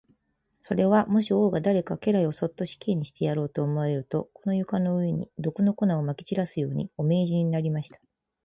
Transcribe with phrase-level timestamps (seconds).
[0.61, 7.91] それは、もし王が誰か家来をそっと死刑にしてやろうと思われると、この床の上に、毒の粉をまき散らすように、お命じになります。